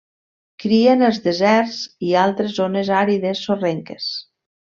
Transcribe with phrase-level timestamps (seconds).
[0.61, 1.75] Cria en els deserts
[2.09, 4.09] i altres zones àrides sorrenques.